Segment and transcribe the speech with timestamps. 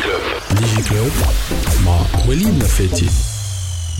[0.00, 1.10] ديجي كلوب
[1.86, 3.06] مع وليد لفاتي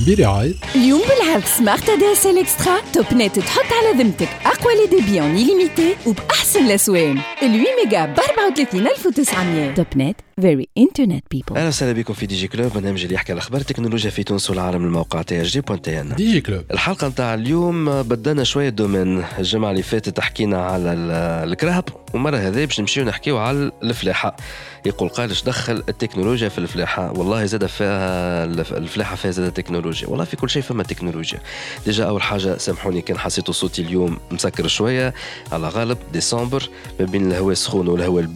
[0.07, 4.87] برعاية اليوم بالعرض سمارت دي اس ال اكسترا توب نت تحط على ذمتك اقوى لي
[5.01, 8.15] ديبي اون ليميتي وباحسن الاسوان ال 8 ميجا ب
[8.47, 13.15] 34900 توب نت فيري انترنت بيبل أهلا وسهلا بكم في دي جي كلوب برنامج اللي
[13.15, 15.23] يحكي على أخبار التكنولوجيا في تونس والعالم الموقع.
[15.23, 19.25] تي اش جي بوان تي ان ديجي كلوب الحلقة نتاع اليوم بدلنا شوية دومين.
[19.39, 21.11] الجمعه اللي فاتت حكينا على ال-
[21.53, 21.85] الكرهب
[22.15, 24.37] ومره هذه باش نمشيو نحكيو على الفلاحة.
[24.87, 30.09] يقول قال إيش دخل التكنولوجيا في الفلاحة؟ والله زاد فيها الف- الفلاحة فيها زاد تكنولوجيا.
[30.09, 31.39] والله في كل شيء فما تكنولوجيا.
[31.87, 35.15] ديجا أول حاجة سامحوني كان حسيتوا صوتي اليوم مسكر شوية.
[35.53, 36.69] على غالب ديسمبر
[37.01, 38.36] ما بين الهواء السخون والهواء البارد.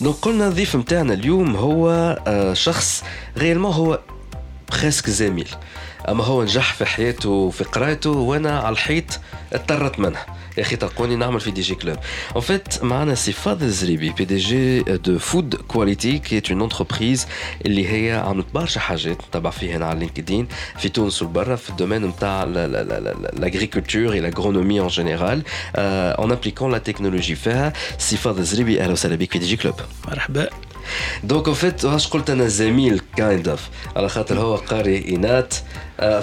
[0.00, 1.88] دونك قلنا الضيف نتاعنا اليوم هو
[2.26, 3.04] آه، شخص
[3.36, 4.00] غيرمون هو
[4.72, 5.48] بريسك زميل.
[6.08, 9.20] أما هو نجح في حياته وفي قرايته وأنا على الحيط
[9.52, 10.26] اضطرت منها
[10.57, 11.97] يا اخي تلقوني نعمل في دي جي كلوب
[12.35, 17.27] ان فيت معنا سي فاضل زريبي بي دي جي دو فود كواليتي كي اون انتربريز
[17.65, 22.05] اللي هي عملت برشا حاجات تبع فيها هنا على لينكدين في تونس وبرا في الدومين
[22.05, 22.43] نتاع
[23.33, 25.41] لاغريكولتور اي لاغرونومي ان جينيرال
[25.75, 29.75] ان ابليكون لا تكنولوجي فيها سي فاضل زريبي اهلا وسهلا بك في دي جي كلوب
[30.07, 30.49] مرحبا
[31.24, 35.54] دونك ان فيت واش قلت أنا زميل كايند اوف على خاطر هو قاري انات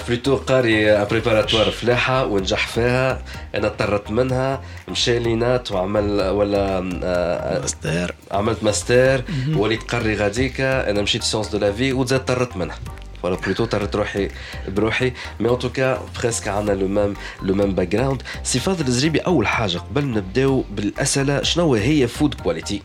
[0.08, 3.22] بلوتو قاري بريباراتوار فلاحة ونجح فيها
[3.54, 9.24] أنا اضطرت منها مشى لينات وعمل ولا آه، ماستر عملت ماستر
[9.56, 12.78] وليت قري غاديكا أنا مشيت سيونس دو لا في وزاد اضطرت منها.
[13.22, 14.28] ولا بلوتو اضطريت روحي
[14.68, 15.12] بروحي.
[15.40, 19.46] مي ان توكا بريسك عندنا لو ميم لو ميم باك جراوند سي فاضل الزريبي أول
[19.46, 22.82] حاجة قبل نبدأو بالأسئلة شنو هي فود كواليتي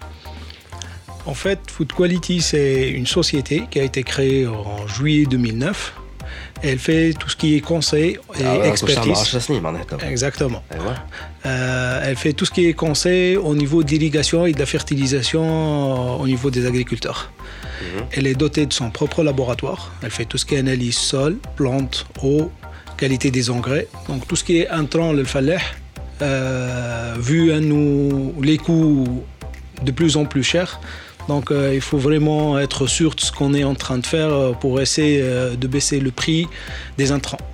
[1.28, 5.94] En fait, Food Quality, c'est une société qui a été créée en juillet 2009.
[6.64, 9.38] Elle fait tout ce qui est conseil et expertise.
[10.10, 10.64] Exactement.
[11.46, 15.44] Euh, elle fait tout ce qui est conseil au niveau d'irrigation et de la fertilisation
[15.44, 17.32] euh, au niveau des agriculteurs.
[18.12, 19.92] Elle est dotée de son propre laboratoire.
[20.02, 22.52] Elle fait tout ce qui est analyse sol, plantes, eau,
[22.98, 23.88] qualité des engrais.
[24.08, 25.60] Donc tout ce qui est intrant, le fallah,
[26.22, 29.24] euh, vu à nous les coûts
[29.84, 30.80] de plus en plus chers,
[31.29, 34.33] Donc euh, il faut vraiment être sûr de ce qu'on est en train de faire
[34.33, 36.49] euh, pour essayer euh, de baisser le prix
[36.99, 37.45] des intrants.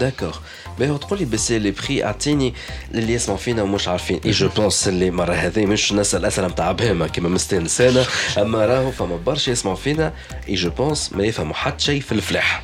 [0.00, 0.40] داكور
[0.78, 2.54] باهي تقول لي بس لي بري اعطيني
[2.94, 6.72] اللي يسمعوا فينا ومش عارفين اي جو بونس اللي مره هذه مش نسال اسئله نتاع
[6.72, 8.04] بهمه كيما مستانسانا
[8.38, 10.12] اما راهو فما برشا يسمعوا فينا
[10.48, 12.62] اي جو بونس ما يفهموا حتى شيء في الفلاح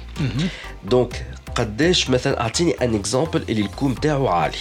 [0.84, 4.56] دونك قداش مثلا اعطيني ان اكزومبل اللي الكو نتاعو عالي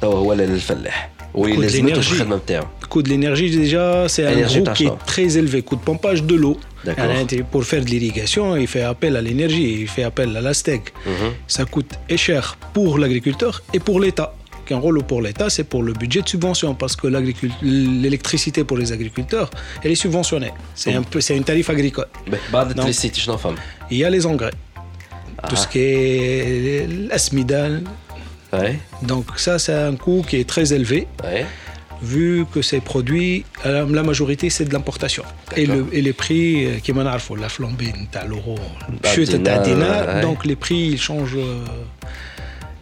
[0.00, 2.23] توا هو للفلاح oui, coût de l'énergie.
[2.89, 5.61] coût de l'énergie, déjà, c'est un coût qui est très élevé.
[5.61, 6.57] Coût de pompage de l'eau.
[7.51, 10.87] Pour faire de l'irrigation, il fait appel à l'énergie, il fait appel à la stègue.
[11.05, 11.31] Mm -hmm.
[11.55, 11.93] Ça coûte
[12.25, 12.43] cher
[12.75, 14.29] pour l'agriculteur et pour l'État.
[14.71, 17.07] Un rôle pour l'État, c'est pour le budget de subvention, parce que
[17.61, 19.49] l'électricité pour les agriculteurs,
[19.83, 20.53] elle est subventionnée.
[20.75, 22.07] C'est un c'est une tarif agricole.
[22.31, 22.87] Mais, bah, Donc,
[23.91, 24.55] il y a les engrais,
[25.49, 27.83] tout ce qui est l'asmidal,
[29.01, 31.07] donc ça, c'est un coût qui est très élevé.
[32.01, 35.23] Vu que ces produits, euh, la majorité, c'est de l'importation.
[35.55, 37.93] Et, les prix, euh, qui m'en la flambée,
[38.27, 38.57] l'euro,
[40.21, 41.37] donc les prix, ils changent.
[41.37, 41.63] Euh,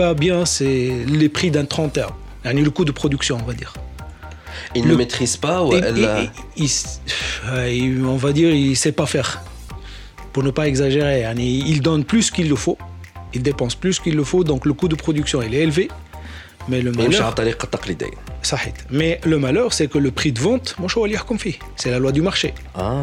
[0.00, 3.74] pas bien c'est les prix d'un 30 heures, le coût de production, on va dire.
[4.74, 6.30] Il le, ne maîtrise pas ou elle
[8.06, 9.42] On va dire, il sait pas faire.
[10.32, 12.78] Pour ne pas exagérer, hein, il donne plus qu'il le faut,
[13.34, 15.90] il dépense plus qu'il le faut, donc le coût de production est élevé.
[18.90, 20.76] Mais le malheur, c'est que le prix de vente,
[21.76, 22.54] c'est la loi du marché.
[22.74, 23.02] Ah.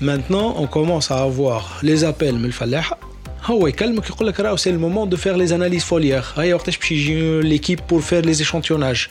[0.00, 2.98] maintenant on commence à avoir les appels من الفلاحه
[3.44, 6.92] هو يكلمك يقول لك راهو سي المومون دو فير لي اناليز فوليير هيا وقتاش باش
[6.92, 9.08] يجي ليكيب بور فير لي échantillonnages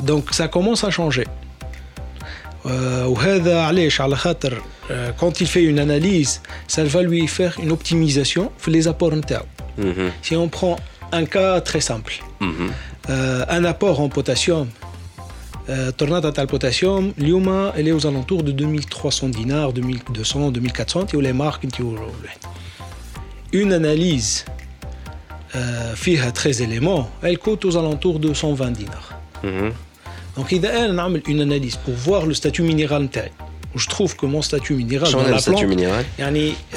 [0.00, 1.24] دونك سا كومونس ا شونجي
[3.04, 4.62] وهذا علاش على خاطر
[5.20, 6.40] quand il fait une analyse
[6.76, 9.44] ça va lui faire une optimisation في les apports نتاعو
[9.78, 10.76] Mhm, si on prend
[11.20, 12.68] un cas très simple mhm.
[13.10, 14.66] euh, un apport en potassium
[15.68, 21.14] euh, tornade تاع البوتاسيوم اليوم elle est aux alentours de 2300 dinars 2200 2400 انت
[21.14, 22.08] ولا مارك انت ولا
[23.54, 24.44] une analyse
[25.54, 25.58] euh,
[25.94, 29.12] فيها 13 éléments elle coûte aux alentours de 120 dinars
[29.44, 29.72] Mhm.
[30.38, 33.30] donc اذا انا نعمل une analyse pour voir le statut minéral نتاعي
[33.76, 36.76] je trouve que mon statut minéral شنو dans هذا la الستاتيو plante مينيرال يعني euh,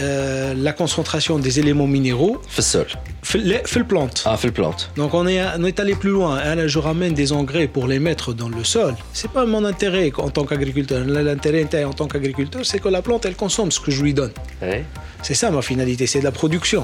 [0.67, 2.85] la concentration des éléments minéraux في السول
[3.23, 6.35] في ال- في البلانت اه في البلانت Donc on est, on est allé plus loin.
[6.45, 8.93] Hein, là, je ramène des engrais pour les mettre dans le sol.
[9.19, 10.99] C'est pas mon intérêt en tant qu'agriculteur.
[11.15, 14.13] Là, L'intérêt en tant qu'agriculteur, c'est que la plante, elle consomme ce que je lui
[14.19, 14.33] donne.
[14.61, 14.83] Ouais.
[15.27, 16.83] C'est ça ma finalité, c'est de la production.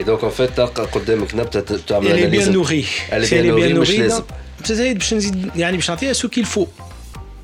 [0.00, 2.50] Et donc en fait تلقى قدامك نبته ت- تعمل Elle est bien analyse.
[2.50, 2.86] nourrie.
[3.12, 4.22] Elle est Si bien nourrie, مش nourrie, لازم.
[4.22, 4.72] non.
[4.72, 6.66] زايد باش نزيد يعني باش نعطيها ce qu'il faut.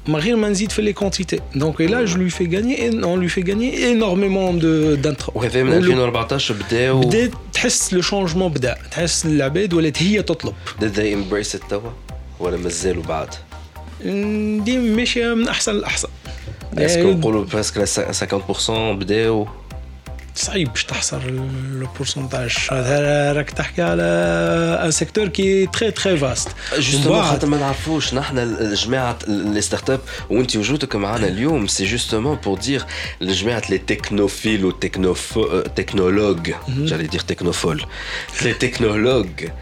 [0.08, 1.40] ما غير ما نزيد في les quantités.
[1.58, 5.32] Donc et là, je lui fais gagner, on lui fait gagner énormément de d'intrants.
[5.36, 10.52] وهذا من ولو- 2014 بداو بدات تحس لو شونجمون بدا تحس العباد ولات هي تطلب
[10.80, 11.90] did they embrace it توا
[12.40, 13.28] ولا مازالوا بعد؟
[14.64, 16.08] ديما ماشيه من احسن لاحسن
[16.78, 17.84] اسكو يعني نقولوا بريسك
[18.64, 19.46] 50% بداو
[20.34, 24.02] صعيب باش تحصر لو بورسونتاج هذا راك تحكي على
[24.84, 26.48] ان سيكتور كي تري تري فاست
[26.78, 30.00] جوستومون خاطر ما نعرفوش نحن جماعه لي ستارت اب
[30.30, 32.84] وانت وجودك معنا اليوم سي جوستومون بور دير
[33.20, 36.50] لجماعه لي تكنوفيل وتكنولوج
[36.86, 37.80] j'allais dire technophole
[38.44, 39.52] les technologues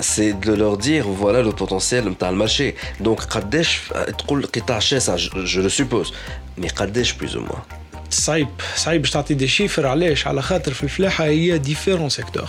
[0.00, 3.80] c'est de leur dire voilà le potentiel نتاع المارشي دونك قداش
[4.18, 6.12] تقول قطاع شاسع je le suppose
[6.60, 7.81] mais قداش plus ou moins
[8.12, 12.48] صعيب صعيب باش تعطي دي شيفر علاش على خاطر في الفلاحه هي ديفيرون سيكتور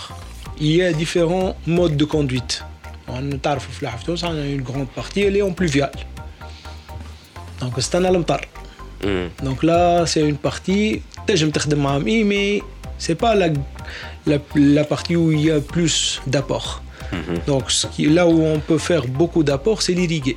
[0.60, 2.52] هي ديفيرون مود دو كوندويت
[3.42, 5.90] تعرف الفلاحه في تونس عندنا اون غروند بارتي اللي اون بلوفيال
[7.60, 8.48] دونك استنى المطر
[9.02, 9.46] Mm.
[9.48, 12.62] Donc là, c'est une partie, تنجم تخدم معاهم اي مي
[13.00, 13.48] c'est pas la,
[14.26, 14.38] la,
[14.76, 16.82] la partie où il y a plus d'apport.
[17.46, 20.36] Donc ce qui, là où on peut faire beaucoup d'apport, c'est l'irriguer.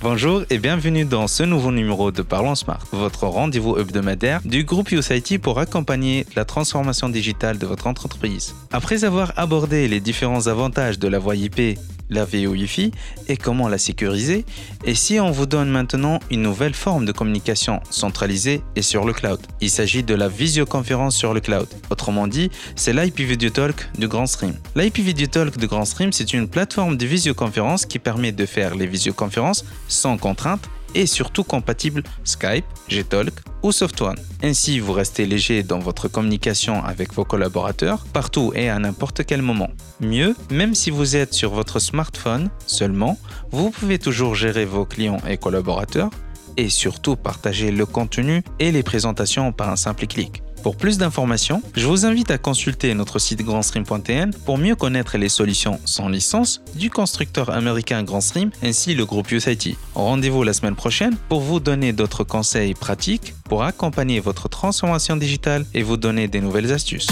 [0.00, 4.92] Bonjour et bienvenue dans ce nouveau numéro de Parlons Smart, votre rendez-vous hebdomadaire du groupe
[4.92, 8.54] USIT pour accompagner la transformation digitale de votre entreprise.
[8.70, 12.92] Après avoir abordé les différents avantages de la voie IP, la VoIP
[13.28, 14.44] et comment la sécuriser,
[14.84, 19.12] et si on vous donne maintenant une nouvelle forme de communication centralisée et sur le
[19.12, 21.68] cloud Il s'agit de la visioconférence sur le cloud.
[21.90, 24.54] Autrement dit, c'est l'IP Video Talk du Grand Stream.
[24.76, 28.74] L'IP Video Talk de Grand Stream, c'est une plateforme de visioconférence qui permet de faire
[28.74, 34.18] les visioconférences sans contrainte et surtout compatible Skype, Gtalk ou SoftOne.
[34.42, 39.42] Ainsi, vous restez léger dans votre communication avec vos collaborateurs partout et à n'importe quel
[39.42, 39.70] moment.
[40.00, 43.18] Mieux, même si vous êtes sur votre smartphone seulement,
[43.50, 46.10] vous pouvez toujours gérer vos clients et collaborateurs
[46.56, 50.42] et surtout partager le contenu et les présentations par un simple clic.
[50.68, 55.30] Pour plus d'informations, je vous invite à consulter notre site grandstream.tn pour mieux connaître les
[55.30, 59.78] solutions sans licence du constructeur américain Grandstream ainsi le groupe Usaity.
[59.94, 65.64] Rendez-vous la semaine prochaine pour vous donner d'autres conseils pratiques pour accompagner votre transformation digitale
[65.72, 67.08] et vous donner des nouvelles astuces.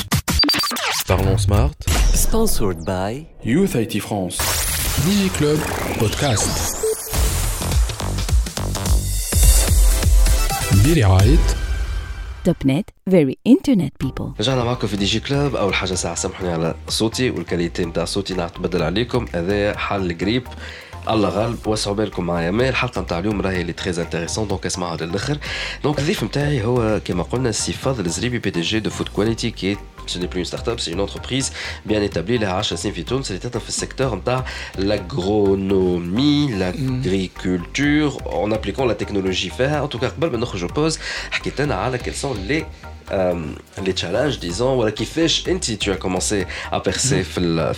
[1.07, 1.71] Parlons Smart.
[2.13, 4.37] Sponsored by Youth IT France.
[5.07, 5.61] DigiClub
[5.99, 6.77] Podcast.
[10.85, 11.05] Billy
[12.47, 14.41] توب نت very internet people.
[14.41, 16.15] رجعنا معكم في دي جي كلاب أول حاجة ساعة.
[16.15, 19.27] سامحوني على صوتي والكاليتي نتاع صوتي نتبدل عليكم.
[19.35, 20.43] هذا حل الجريب
[21.09, 21.67] الله غالب.
[21.67, 22.51] وسعوا بالكم معايا.
[22.51, 25.39] ما الحلقة نتاع اليوم راهي اللي تري انتريسون دونك اسمعوا للاخر
[25.85, 29.51] دونك الضيف نتاعي هو كما قلنا السي فاضل الزريبي بي دي جي دو فود كواليتي
[29.51, 31.53] كي ce n'est plus une start-up, c'est une entreprise
[31.85, 32.39] bien établie.
[32.39, 32.93] La HSM
[33.25, 34.23] c'était un secteur de
[34.79, 39.85] l'agronomie, l'agriculture, en appliquant la technologie faire.
[39.85, 40.11] En tout cas,
[40.57, 40.99] je pose,
[42.03, 42.65] quels sont les
[43.12, 43.36] euh,
[43.86, 45.28] les challenges, disons, voilà, qui fait,
[45.80, 47.74] tu as commencé à percer dans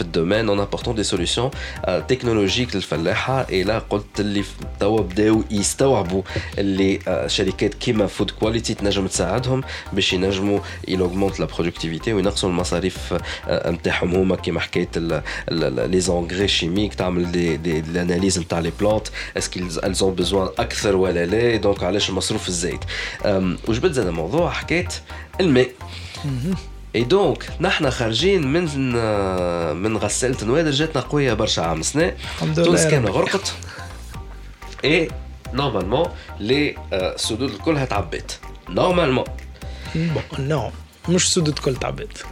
[0.00, 1.50] le domaine en apportant des solutions
[1.88, 4.44] euh, technologiques للفلاحة et là قلت اللي
[4.80, 6.22] توا بداو يستوعبوا
[6.58, 13.14] اللي شركات كيما فود كواليتي تنجم تساعدهم باش ينجموا ils augmentent la productivité وينقصوا المصاريف
[13.50, 14.88] نتاعهم هما كيما حكايه
[15.90, 20.96] les engrais chimiques تعمل دي دي l'analyse نتاع les plantes est-ce qu'elles ont besoin اكثر
[20.96, 22.80] ولا لا دونك علاش المصروف الزايد
[23.68, 24.87] وجبت زاد الموضوع حكايه
[25.41, 25.69] الماء.
[26.95, 28.63] اي دونك نحن خارجين من
[29.75, 32.05] من غسالة نوادر جاتنا قوية برشا عام سنة.
[32.05, 33.05] الحمد لله تونس كان.
[33.05, 33.53] غرقت.
[34.85, 35.07] اي
[35.53, 36.07] نورمالمون
[36.39, 38.39] لي السدود الكلها تعبت
[38.69, 39.25] نورمالمون
[40.39, 40.71] نو
[41.09, 42.25] مش سدود كل تعبت.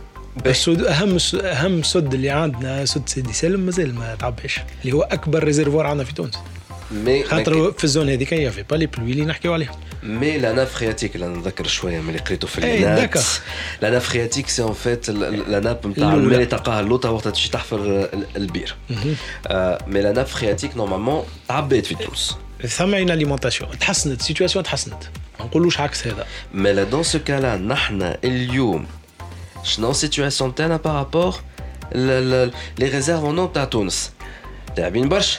[0.46, 5.44] السود أهم أهم سد اللي عندنا سد سيدي سالم مازال ما تعبش اللي هو أكبر
[5.44, 6.38] ريزرفوار عندنا في تونس.
[6.91, 10.75] مي خاطر في الزون هذيك هي في بالي بلوي اللي نحكيو عليهم مي لا ناف
[10.79, 13.21] فرياتيك اللي نتذكر شويه من اللي قريته في إيه، النات داكا.
[13.83, 16.15] لا ناف فرياتيك سي اون فيت لا ناب نتاع الأولى.
[16.23, 18.75] الماء اللي تلقاها اللوطه وقت تمشي تحفر ال- البير
[19.47, 22.37] آه، مي لا ناف فرياتيك نورمالمون تعبيت في تونس
[22.69, 25.03] ثم اين اليمونتاسيون تحسنت السيتواسيون تحسنت
[25.41, 28.87] ما نقولوش عكس هذا مي لا دون سو كالا نحن اليوم
[29.63, 31.35] شنو السيتواسيون تاعنا بارابور
[31.95, 32.51] لي
[32.81, 34.11] ريزيرف اون تاع تونس
[34.77, 35.39] تعبين برشا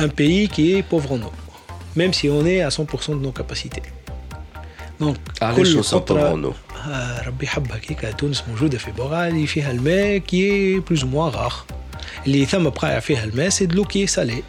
[0.00, 1.32] اين سنه فك الماء هذيك العزيزه الغاليه رانا un pays qui est pauvre en eau
[1.98, 3.82] même si on est à 100% de nos capacités
[5.00, 6.52] donc علاش كل نوصل قطرة- بورونو
[6.88, 11.54] آه ربي حبها كيكا تونس موجودة في بقعة اللي فيها الماء كي بلوز موا غاغ
[12.26, 14.42] اللي ثم بقايع فيها الماء سي دلو كي سالي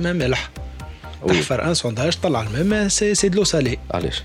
[0.00, 0.50] ما ملح
[1.22, 1.34] وي.
[1.34, 4.22] تحفر ان سونداج طلع الماء ما سي سي دلو سالي علاش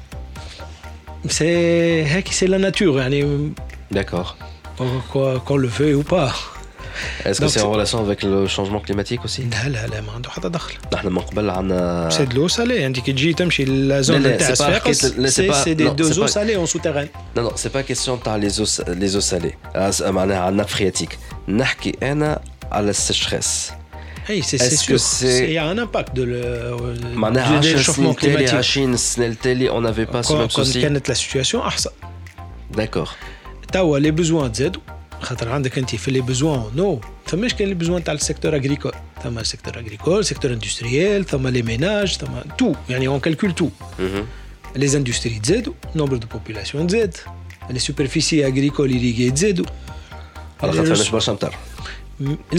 [1.28, 3.52] سي هاكي سي لا ناتور يعني
[3.96, 4.28] D'accord.
[5.48, 6.32] كون لو فو او با
[7.26, 10.02] Est-ce que Donc, c'est en c'est- relation avec le changement climatique aussi لا لا لا
[10.02, 13.66] ما عنده حتى دخل نحن من قبل عندنا سي دلو سالي انت كي تجي تمشي
[13.66, 15.92] لازون لا، لا، نتاع c'est pas صفاقس حكاية- لا، c'est سي pas- سي دي non,
[15.92, 18.84] c'est دو زو pas- سالي اون سوتيران Non, non, c'est pas question تاع les eaux
[18.88, 19.56] les eaux salées.
[19.76, 21.18] آه، س- معناها على الناب فرياتيك.
[21.48, 22.40] نحكي أنا
[22.72, 23.72] على السيشريس.
[24.30, 26.26] اي سي Est-ce سي que سور c'est- سي ان امباكت دو
[27.14, 30.54] معناها 10 réchauffement سنين تالي climatique 20 سنة التالي on n'avait pas ce كون même
[30.56, 30.78] كون souci.
[30.78, 31.90] كانت لا سيتواسيون احسن
[32.78, 33.10] D'accord.
[33.74, 34.82] توا لي بوزوان تزادوا
[35.22, 38.92] خاطر عندك انت في لي بوزوان نو فماش كان لي بوزوان تاع السيكتور اغريكول
[39.24, 44.02] ثم السيكتور اغريكول سيكتور اندستريال ثم لي ميناج ثم تو يعني اون كالكول تو Mhm.
[44.76, 47.18] لي زاندستري تزادوا نومبر دو بوبولاسيون تزاد
[47.70, 49.66] لي سوبرفيسي اغريكول ايريغي تزادوا
[50.64, 51.56] على خاطر فماش برشا مطر.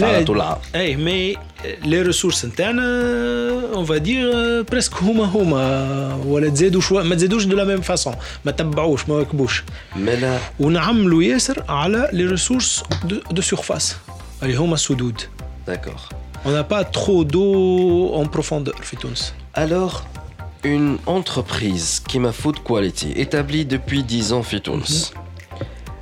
[0.01, 0.57] على طول العام.
[0.75, 1.37] اي مي
[1.83, 2.83] لي ريسورس نتاعنا
[3.73, 8.15] اون فا دير بريسك هما هما ولا تزادوا شويه ما تزادوش دو لا ميم فاسون
[8.45, 9.63] ما تبعوش ما واكبوش
[9.95, 12.83] Mais là, ونعملوا ياسر على لي ريسورس
[13.31, 13.95] دو سيرفاس
[14.43, 15.21] اللي هما السدود
[15.69, 16.09] d'accord.
[16.45, 19.33] On n'a pas trop d'eau en profondeur في تونس.
[19.55, 20.03] Alors,
[20.63, 25.13] une entreprise qui m'a food quality établie depuis 10 ans في تونس.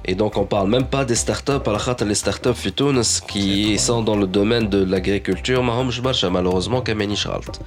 [0.07, 3.77] Et donc on parle même pas des startups على خاطر les startups في تونس qui
[3.79, 7.61] sont dans le domaine de l'agriculture ما همش برشا malheureusement كمانيش غلط.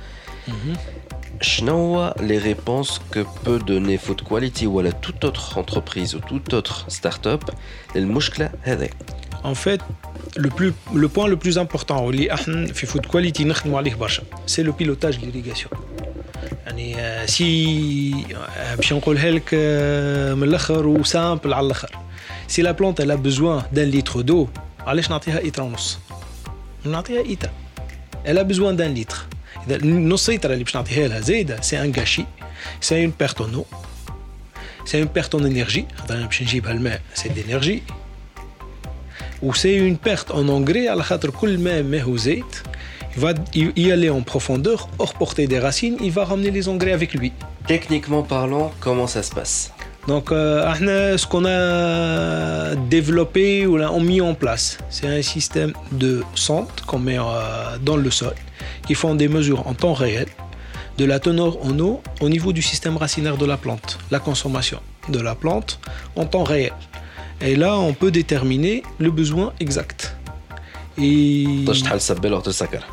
[1.40, 6.54] شنو هو les réponses que peut donner Food Quality ولا toute autre entreprise ou toute
[6.54, 7.50] autre startup
[7.96, 8.88] للمشكلة هذه؟
[9.44, 9.80] En fait,
[10.36, 14.22] le, plus, le point le plus important اللي احنا في فود كواليتي نخدموا عليه برشا
[14.46, 15.72] سي لو بيلوتاج ليريغاسيون
[16.66, 21.90] يعني آه، سي آه، باش نقولها لك آه، من الاخر وسامبل على الاخر
[22.53, 24.47] si la plante a besoin d'un litre d'eau,
[24.85, 24.99] elle
[28.37, 29.27] a besoin d'un litre.
[31.61, 32.27] C'est un gâchis,
[32.79, 33.65] c'est une perte en eau,
[34.85, 35.87] c'est une perte en énergie,
[37.15, 37.81] c'est d'énergie,
[39.41, 40.87] ou c'est une perte en engrais,
[43.15, 46.91] il va y aller en profondeur, hors portée des racines, il va ramener les engrais
[46.91, 47.33] avec lui.
[47.65, 49.73] Techniquement parlant, comment ça se passe?
[50.08, 55.22] Donc, euh, احنا, ce qu'on a développé ou là, on mis en place, c'est un
[55.22, 57.24] système de sondes qu'on met euh,
[57.82, 58.34] dans le sol,
[58.86, 60.28] qui font des mesures en temps réel
[60.96, 64.80] de la teneur en eau au niveau du système racinaire de la plante, la consommation
[65.10, 65.78] de la plante
[66.16, 66.72] en temps réel.
[67.40, 70.16] Et là, on peut déterminer le besoin exact.
[71.00, 72.84] Et تقدرش تحل سبالة وقت السكر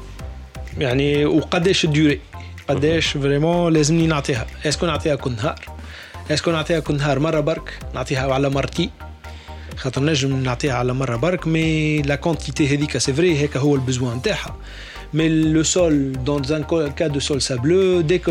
[0.78, 2.20] يعني وقداش الديوري
[2.70, 5.56] قداش فريمون لازمني نعطيها اسكو نعطيها كل نهار
[6.32, 8.90] اسكو نعطيها كل نهار مره برك نعطيها على مرتي
[9.78, 14.18] خاطر نجم نعطيها على مره برك مي لا كونتيتي هذيك سي فري هيك هو البزوان
[14.18, 14.56] نتاعها
[15.14, 18.30] مي لو سول دون ان كا دو سول سابلو ديك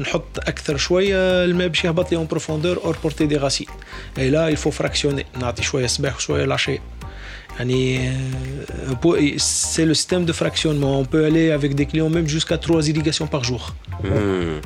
[0.00, 3.66] نحط اكثر شويه الماء باش يهبط لي اون بروفوندور اور بورتي دي غاسين
[4.18, 6.78] اي لا الفو فراكسيوني نعطي شويه الصباح وشويه العشيه
[7.58, 8.12] يعني
[9.38, 11.00] c'est le système de fractionnement.
[11.00, 13.74] On peut aller avec des clients même jusqu'à 3 irrigations par jour.
[14.02, 14.60] Hmm.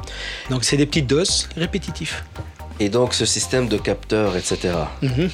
[0.51, 2.17] Donc c'est des petites doses répétitives.
[2.80, 4.74] Et donc ce système de capteurs, etc.
[5.02, 5.30] Mhm.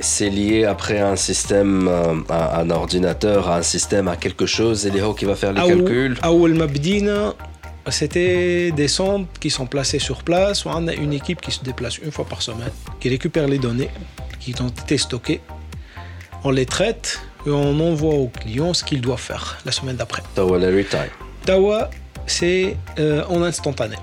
[0.00, 4.46] C'est lié après à un système, euh, à un ordinateur, à un système, à quelque
[4.46, 6.16] chose, et qui va faire les calculs.
[7.88, 10.64] C'était des sondes qui sont placées sur place.
[10.64, 13.90] On a une équipe qui se déplace une fois par semaine, qui récupère les données
[14.40, 15.40] qui ont été stockées.
[16.42, 20.22] On les traite et on envoie au client ce qu'il doit faire la semaine d'après.
[20.34, 20.58] Tawa.
[21.44, 21.90] Tawa,
[22.26, 23.96] c'est euh, en instantané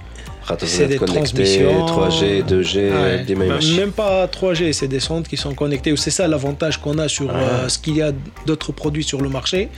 [0.66, 3.78] c'est des transmissions 3G, 2G, ouais.
[3.78, 5.96] même pas 3G, c'est des centres qui sont connectées.
[5.98, 8.12] C'est ça l'avantage qu'on a sur euh, ce qu'il y a
[8.46, 9.70] d'autres produits sur le marché.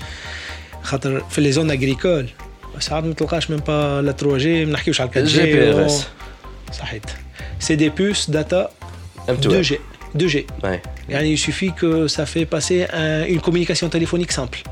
[0.84, 2.28] Fait les zones agricoles,
[2.80, 4.66] ça ne cache même pas la 3G,
[5.08, 6.06] 4G.
[7.60, 8.72] C'est des puces data
[9.28, 9.80] 2G.
[10.16, 10.46] 2G.
[11.12, 12.88] Il suffit que ça fait passer
[13.28, 14.64] une communication téléphonique simple.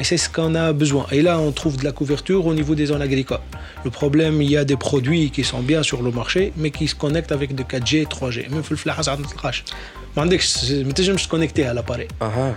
[0.00, 1.06] Et c'est ce qu'on a besoin.
[1.10, 3.40] Et là, on trouve de la couverture au niveau des zones agricoles.
[3.84, 6.86] Le problème, il y a des produits qui sont bien sur le marché, mais qui
[6.88, 8.50] se connectent avec de 4G, 3G.
[8.50, 8.96] Même le flash,
[11.04, 12.08] je me suis connecté à l'appareil.
[12.20, 12.52] Ah, ah.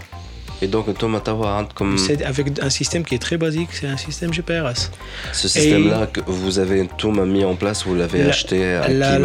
[0.62, 1.98] Et donc, toi, comme...
[1.98, 4.91] C'est avec un système qui est très basique, c'est un système GPRS.
[5.31, 9.22] Ce système-là que vous avez tout mis en place, vous l'avez acheté à la, qui,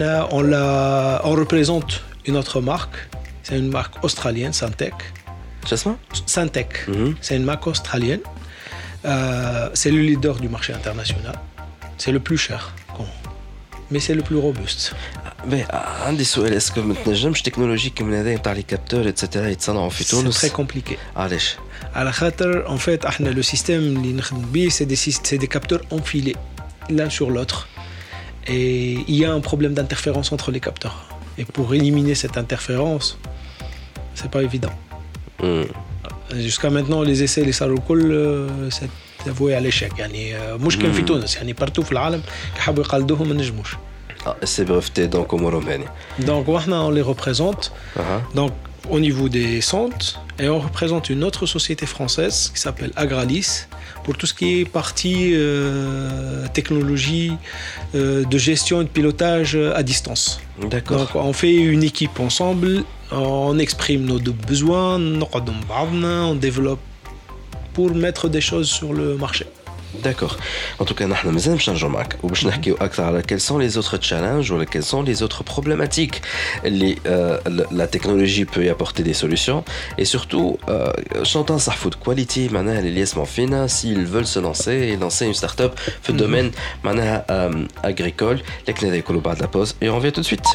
[0.00, 2.96] la, on, on représente une autre marque,
[3.44, 4.94] c'est une marque australienne, Santec.
[5.65, 5.95] شو اسمه؟
[6.35, 6.71] Syntec.
[6.87, 7.15] Mhm.
[7.25, 8.23] C'est une marque australienne.
[9.05, 11.35] Euh, c'est le leader du marché international.
[12.01, 12.61] C'est le plus cher.
[12.95, 13.13] qu'on-
[13.91, 14.93] Mais c'est le plus robuste.
[15.45, 15.65] باهي
[16.05, 20.07] عندي سؤال اسكو ما تنجمش تكنولوجي كيما هذا نتاع لي كابتور اتسيتيرا يتصنعوا في C'est
[20.11, 20.93] تونس très compliqué.
[21.15, 21.55] علاش؟
[21.95, 25.37] À la khater, en fait, احنا, le système اللي نخدم بيه, c'est des, syst- c'est
[25.37, 26.35] des capteurs enfilés
[26.89, 27.67] l'un sur l'autre.
[28.47, 30.97] Et il y a un problème d'interférence entre les capteurs.
[31.39, 33.07] Et pour éliminer cette interférence,
[34.19, 34.75] c'est pas évident.
[35.43, 35.65] مم.
[36.33, 38.89] Jusqu'à maintenant, les essais, les saroukoul, euh, c'est
[39.29, 39.99] avoué à l'échec.
[39.99, 41.05] يعني آه، مش كان في مم.
[41.05, 42.21] تونس يعني partout في العالم
[42.57, 43.75] كحبوا يقلدوهم ما نجموش.
[44.25, 45.85] Ah, c'est breveté donc امورهم هاني
[46.21, 48.51] Donc واحنا on les représente اها donc
[48.89, 53.49] au niveau des centres et on représente une autre société française qui s'appelle Agralis
[54.04, 57.32] pour tout ce qui est partie euh, technologie
[57.94, 60.40] euh, de gestion et de pilotage euh, à distance.
[60.70, 61.10] D'accord.
[61.14, 66.80] On fait une équipe ensemble, on exprime nos besoins, on développe
[67.72, 69.46] pour mettre des choses sur le marché.
[70.03, 70.37] D'accord.
[70.79, 73.77] En tout cas, نحن مازال باش نرجعوا معك وباش نحكيو أكثر على quels sont les
[73.77, 76.21] autres challenges ولا quelles sont les autres problématiques
[76.65, 79.63] اللي euh, la technologie peut y apporter des solutions
[80.01, 80.57] et surtout
[81.23, 85.33] شنو تنصح فود كواليتي معناها اللي يسمعوا فينا s'ils veulent se lancer et lancer une
[85.41, 86.51] start-up في الدومين
[86.83, 90.47] معناها euh, agricole لكن هذا يكونوا بعد la pause et on revient tout de suite.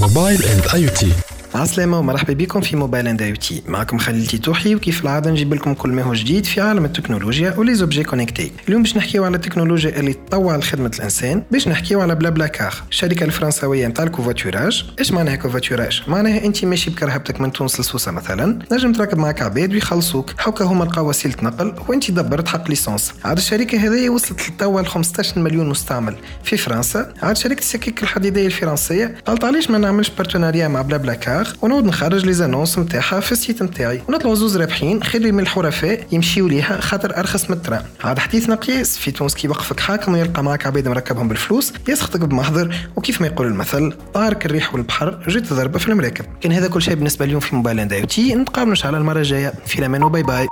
[0.00, 1.12] موبايل اند اي تي
[1.57, 3.63] عسلامة ومرحبا بكم في موبايل اند تي.
[3.67, 7.75] معكم خليل تيتوحي وكيف العادة؟ نجيب لكم كل ما هو جديد في عالم التكنولوجيا ولي
[7.75, 12.29] زوبجي كونيكتي اليوم باش نحكيو على التكنولوجيا اللي تطوع لخدمة الإنسان باش نحكيو على بلا
[12.29, 12.73] بلا كار.
[12.91, 14.85] الشركة الفرنسوية نتاع الكوفاتوراج.
[14.99, 19.73] إيش معناها كوفاتوراج؟ معناها أنت ماشي بكرهبتك من تونس لسوسة مثلا نجم تركب معك عباد
[19.73, 24.81] ويخلصوك هاكا هما لقاو وسيلة نقل وأنت دبرت حق ليسونس عاد الشركة هذه وصلت لتوا
[24.81, 26.15] ل 15 مليون مستعمل.
[26.43, 31.13] في فرنسا عاد شركة السكك الحديدية الفرنسية قالت علاش ما نعملش بارتناريا مع بلا بلا
[31.13, 34.01] كار؟ ونعود نخرج لي زانونس نتاعها في السيت نتاعي.
[34.09, 37.83] ونطلعوا زوز رابحين خير من الحرفاء يمشيو ليها خاطر أرخص من الترام.
[38.03, 42.75] عاد حديثنا قياس في تونس كي يوقفك حاكم ويلقى معك عباد مركبهم بالفلوس يسخطك بمحضر
[42.95, 46.25] وكيف ما يقول المثل طارك الريح والبحر جيت ضربه في المراكب.
[46.41, 48.35] كان هذا كل شيء بالنسبة اليوم في موبايل إند تي.
[48.35, 49.53] نتقابلوا إن شاء الله المرة الجاية.
[49.65, 50.47] في الأمان وباي باي.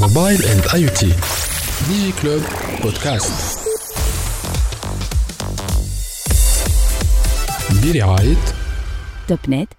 [0.00, 1.12] موبايل إند آي تي.
[1.88, 2.42] ديجي كلوب
[2.82, 3.58] بودكاست
[7.82, 8.36] برعاية
[9.28, 9.77] Topnet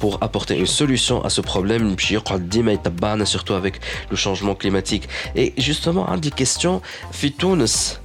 [0.00, 3.74] pour apporter une solution à ce problème باش يقعد ديما يتبعنا surtout avec
[4.12, 5.02] le changement climatique
[5.36, 6.70] et justement عندي question
[7.12, 7.98] في تونس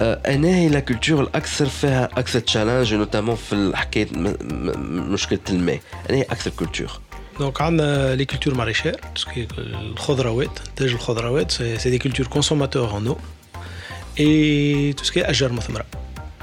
[0.00, 5.38] آه، انا هي لا كولتور الاكثر فيها اكثر تشالنج نوتامون في حكايه م- م- مشكله
[5.50, 7.00] الماء انا هي اكثر كولتور
[7.40, 10.54] Donc, on a les cultures maraîchères, tout ce qui est le khudrawet.
[10.78, 12.28] Déjà, le khudrawet, c'est c'est des cultures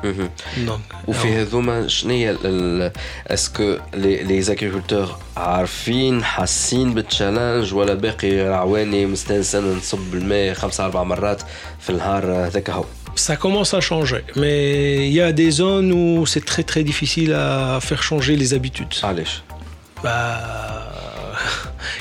[0.01, 0.13] consommateurs en eau.
[0.13, 0.67] Et tout ce qui est ajar muthmara.
[0.67, 2.37] Donc, وفي هذوما شنو هي
[3.27, 11.41] اسكو لي زاغريكولتور عارفين حاسين بالتشالنج ولا باقي عواني مستانسين نصب الماء خمسة أربع مرات
[11.79, 14.23] في النهار هذاك هو ça commence à changer.
[14.35, 18.53] Mais il y a des zones où c'est très très difficile à faire changer les
[18.53, 18.95] habitudes.
[19.03, 19.41] علاش؟
[20.03, 20.80] bah,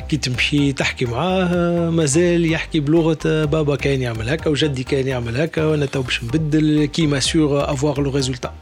[0.09, 5.65] كي تمشي تحكي معاه مازال يحكي بلغة بابا كان يعمل هكا وجدي كان يعمل هكا
[5.65, 8.53] وأنا تو باش نبدل كي ما سور افواغ لو ريزولتا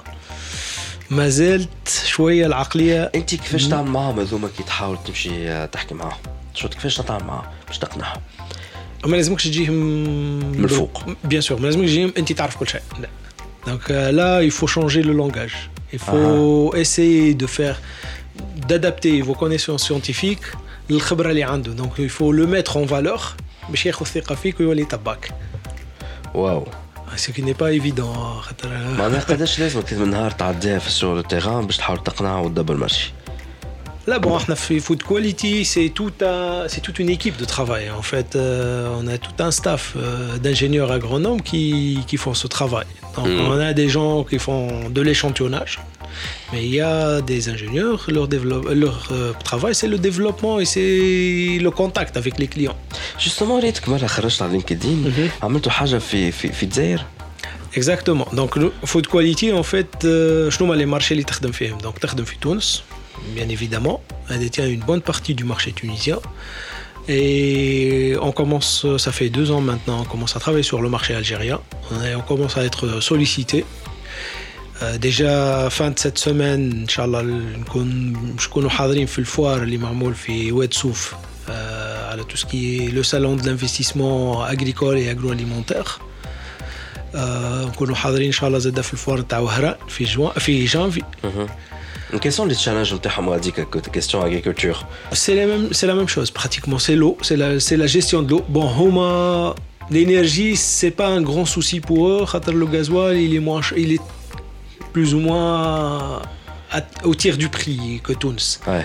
[1.10, 6.18] مازالت شوية العقلية انت كيفاش تعمل معاهم هذوما كي تحاول تمشي تحكي معاهم؟
[6.56, 8.22] شو كيفاش تعمل معاهم باش تقنعهم؟
[9.06, 9.74] ما لازمكش تجيهم
[10.58, 11.04] من الفوق.
[11.24, 13.08] بيان سور ما لازمكش تجيهم انت تعرف كل شيء لا
[13.68, 17.78] دونك لا changer le langage il faut essayer de faire
[18.70, 20.50] d'adapter vos connaissances scientifiques
[20.91, 23.21] للخبره اللي عنده donc il faut le mettre en valeur
[23.71, 25.31] باش ياخذ ثقه فيك ويولي يطبقك
[26.35, 26.67] واو
[27.17, 28.69] ce qui n'est pas évident خاطر
[28.99, 33.13] معناها قداش لازم كل من نهار تعديها في الشغل تيغان باش تحاول تقنعه وتدبر ماشي
[34.11, 37.85] Là, bon, احنا في food quality, c'est tout un, c'est toute une équipe de travail.
[37.91, 41.65] En fait, euh, on a tout un staff euh, d'ingénieurs agronomes qui,
[42.09, 42.85] qui font ce travail.
[43.17, 43.41] Donc, Mm.
[43.53, 44.63] on a des gens qui font
[44.97, 45.75] de l'échantillonnage,
[46.53, 50.67] mais il y a des ingénieurs, leur, développe- leur euh, travail, c'est le développement et
[50.75, 52.77] c'est le contact avec les clients.
[53.21, 57.05] جوستومون ريتك مره خرجت على لينكدين عملتوا حاجه في في في الجزائر
[57.77, 58.29] Exactement.
[58.41, 61.99] Donc, le food quality, en fait, euh, شنو هما les marchés اللي تخدم فيهم Donc,
[62.01, 62.83] تخدم في تونس,
[63.37, 63.99] bien évidemment.
[64.31, 66.19] Elle détient une bonne partie du marché tunisien.
[67.09, 71.15] Et on commence, ça fait deux ans maintenant, on commence à travailler sur le marché
[71.15, 71.61] algérien.
[72.09, 73.65] Et on commence à être sollicité.
[74.83, 78.13] Euh, déjà fin de cette semaine ان شاء الله نكون
[78.49, 81.51] نكونوا حاضرين في الفوار اللي معمول في واد سوف euh,
[82.11, 86.01] على tout ce qui est le salon de l'investissement agricole et agroalimentaire
[87.15, 91.03] آه، نكونوا حاضرين ان شاء الله زاد في الفوار تاع وهران في جوان في جانفي
[92.15, 93.67] Quels sont les challenges نتاعهم هذيك
[93.97, 94.79] question agriculture
[95.13, 96.79] C'est la même, c'est la même chose pratiquement.
[96.87, 98.43] C'est l'eau, c'est la, c'est la gestion de l'eau.
[98.57, 99.55] Bon, Homa,
[99.91, 102.25] l'énergie, c'est pas un grand souci pour eux.
[102.31, 104.05] Khatar, Le gasoil, il est moins, ch- il est
[104.95, 106.23] plus ou moins
[106.77, 108.49] à- au tiers du prix que Tunis.
[108.67, 108.85] Ouais.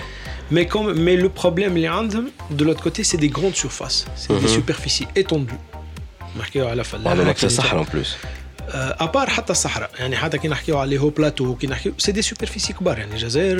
[0.54, 2.20] Mais, comme, mais le problème, les Andes,
[2.58, 4.00] de l'autre côté, c'est des grandes surfaces.
[4.20, 4.58] C'est des Mhm.
[4.60, 5.62] superficies étendues.
[6.40, 6.98] Marqué à la fin.
[7.06, 8.08] وعندهم اكثر صحراء en plus
[8.74, 12.72] ابار حتى الصحراء يعني حتى كي نحكيو على هو بلاتو كي نحكيو سي دي سوبرفيسي
[12.72, 13.56] كبار يعني الجزائر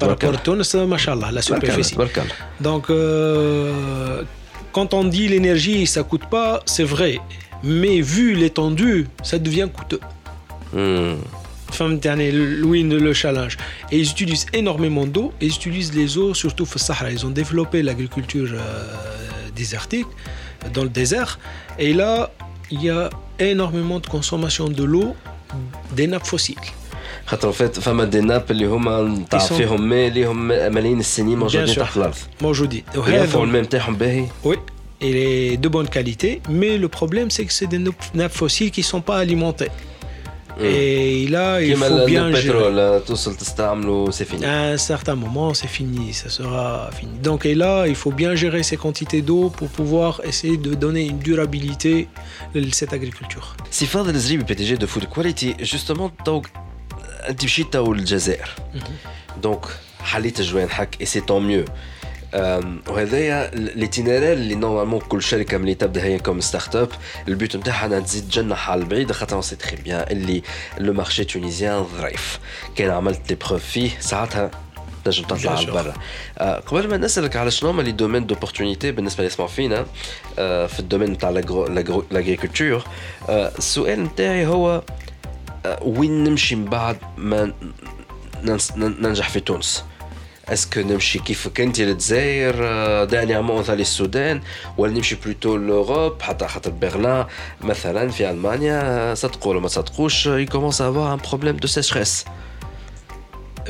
[0.00, 0.36] بارابور الله.
[0.44, 2.34] تونس ما شاء الله لا تبارك الله سوبرفيسي تبارك الله
[2.68, 4.24] Donc, euh,
[4.76, 7.14] quand on dit l'énergie, ça coûte pas, c'est vrai.
[7.80, 10.00] Mais vu l'étendue, ça devient coûteux.
[11.66, 11.72] مم.
[11.78, 13.54] فهمت يعني الوين le challenge.
[13.92, 17.10] Et ils utilisent énormément d'eau et ils utilisent les eaux surtout au Sahara.
[17.10, 18.60] Ils ont développé l'agriculture euh,
[19.56, 20.06] désertique
[20.74, 21.38] dans le désert.
[21.78, 22.12] Et là,
[22.70, 23.02] il y a
[23.38, 25.08] énormément de consommation de l'eau
[25.98, 26.68] des nappes fossiles.
[27.26, 31.38] خاطر فات فما دي ناب اللي هما نتاع يسون- فيهم ماء اللي هم ملايين السنين
[31.38, 31.78] موجودين sûr.
[31.78, 32.82] تحت الارض موجودين.
[32.96, 34.56] ويرفعوا الماء نتاعهم باهي Oui,
[35.00, 38.70] il est de bonne qualité, mais le problème c'est que c'est des nappes nappes fossiles
[38.70, 39.70] qui ne sont pas alimentées.
[40.59, 40.65] Mm.
[40.65, 42.99] Et là, il faut bien le pétrole, hein.
[42.99, 43.01] gérer.
[44.11, 44.45] c'est fini.
[44.45, 47.17] À un certain moment, c'est fini, ça sera fini.
[47.19, 51.05] Donc, et là, il faut bien gérer ces quantités d'eau pour pouvoir essayer de donner
[51.05, 52.07] une durabilité
[52.55, 53.55] à cette agriculture.
[53.69, 56.31] Si Fadel Zrib PDG de Food Quality, justement, tu
[57.45, 58.55] es au Jazer.
[58.73, 58.81] Mhm.
[59.41, 59.65] Donc,
[60.13, 61.65] Halit Jouenhak, et c'est tant mieux.
[62.87, 66.89] وهذايا ليتينيرير اللي نورمالمون كل شركة ملي تبدأ هي كوم ستارت اب
[67.27, 70.43] البيوت نتاعها أنها تزيد تجنح على البعيد خاطر سي تخي بيان اللي
[70.77, 72.39] لو مارشي تونيزيان ظريف
[72.75, 74.51] كان عملت لي بروف فيه ساعتها
[75.05, 75.71] تنجم تطلع على.
[75.71, 75.93] برا
[76.37, 79.85] آه، قبل ما نسألك على شنو هما لي دومين دوبورتونيتي بالنسبة اللي يسمعوا فينا
[80.39, 82.83] آه، في الدومين نتاع لاغريكولتور
[83.29, 84.83] السؤال نتاعي هو
[85.81, 87.53] وين نمشي من بعد ما
[88.77, 89.83] ننجح في تونس؟
[90.48, 92.54] اسكو نمشي كيفك انت للجزائر
[93.04, 94.40] دانيامون مثلا السودان
[94.78, 97.24] ولا نمشي بلوتو لوروب حتى خاطر برلين
[97.60, 102.24] مثلا في المانيا صدقوا ولا ما تصدقوش يكومونس افوار ان بروبليم دو سيشريس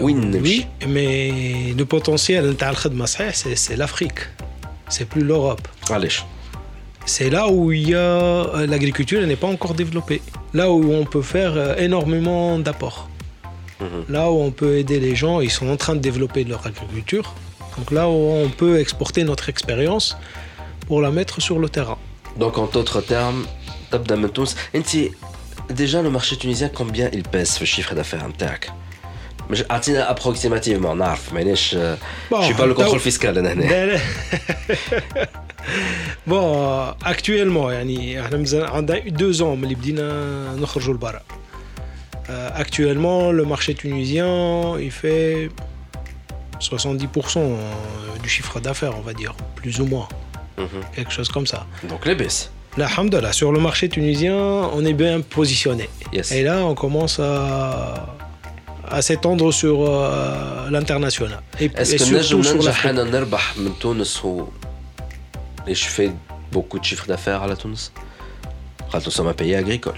[0.00, 4.20] وين نمشي؟ Oui, mais le potentiel نتاع الخدمة صحيح, c'est c'est l'Afrique.
[4.88, 5.68] C'est plus l'Europe.
[5.90, 6.22] علاش؟
[7.06, 10.22] C'est là où il y a euh, l'agriculture elle n'est pas encore développée.
[10.54, 13.08] Là où on peut faire euh, énormément d'apports.
[14.16, 17.26] Là où on peut aider les gens, ils sont en train de développer leur agriculture.
[17.76, 20.06] Donc là où on peut exporter notre expérience
[20.86, 21.98] pour la mettre sur le terrain.
[22.36, 23.46] دونك ان توتر تيرم
[23.90, 24.86] تبدا من تونس انت
[25.82, 28.70] Déjà, le marché tunisien, combien il pèse le chiffre d'affaires نتاعك
[29.50, 33.62] مش اعطينا approximativement نعرف مانيش Bon, je suis pas le تو- contrôle fiscal انا هنا
[33.64, 34.00] لا لا
[36.26, 41.20] بون اكتويلمون يعني احنا مازال عندنا دو زون ملي بدينا نخرجوا لبرا
[42.29, 45.49] euh, actuellement, le marché tunisien, il fait
[46.59, 47.55] 70% euh,
[48.21, 50.07] du chiffre d'affaires, on va dire, plus ou moins.
[50.57, 50.67] Mhm.
[50.95, 51.65] Quelque chose comme ça.
[51.87, 52.51] Donc les baisses.
[52.77, 55.89] Là, hamdallah, sur le marché tunisien, on est bien positionné.
[56.13, 56.31] Yes.
[56.31, 58.15] Et là, on commence à,
[59.01, 61.41] s'étendre sur euh, l'international.
[61.59, 62.43] Et, Est-ce que surtout
[65.67, 66.11] je fais
[66.51, 67.91] beaucoup de chiffres d'affaires à la Tunis?
[68.93, 69.97] Nous sommes un pays agricole.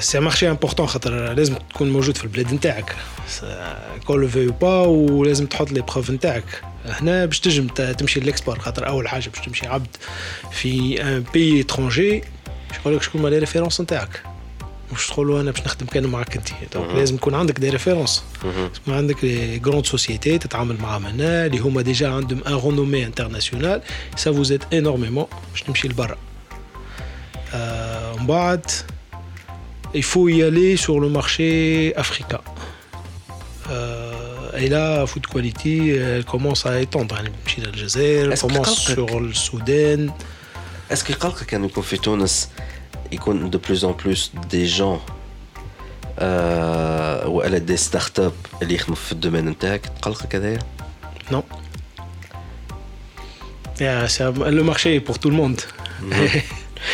[0.00, 2.96] سي مارشي امبورتون خاطر لازم تكون موجود في البلاد نتاعك.
[4.06, 6.62] كول فيو با ولازم تحط لي بروف نتاعك.
[6.84, 9.96] هنا باش تنجم تمشي للاكسبور خاطر أول حاجة باش تمشي عبد
[10.52, 12.22] في ان بي اترونجي
[12.68, 14.22] باش يقول لك شكون ما لي ريفيرونس نتاعك.
[14.92, 16.48] مش تقولوا أنا باش نخدم كان معك أنت.
[16.74, 18.24] دونك لازم يكون عندك دي ريفيرونس
[18.82, 23.82] يكون عندك لي غروند سوسيتي تتعامل معاهم هنا اللي هما ديجا عندهم ان رونومي انترناسيونال
[24.16, 26.16] سا فوز ايد انورميمون باش تمشي لبرا.
[27.54, 28.70] آه، ومن بعد
[29.94, 32.40] il faut y aller sur le marché africain.
[33.70, 34.12] Euh,
[34.58, 37.16] et là, Food Quality, elle commence à étendre.
[37.16, 40.06] Hein, elle commence sur le Soudan.
[40.90, 41.20] Est-ce qu'il y a
[43.50, 45.00] de plus en plus des gens
[46.20, 48.22] euh, ou elle a des startups
[48.66, 50.58] qui sont dans le domaine de
[51.30, 51.44] Non.
[53.78, 55.60] Yeah, un, le marché est pour tout le monde.